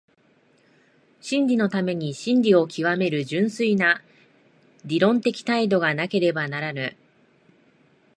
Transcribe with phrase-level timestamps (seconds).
[1.21, 4.01] 真理のために真理を究める純粋な
[4.83, 6.97] 理論的態度がなければならぬ。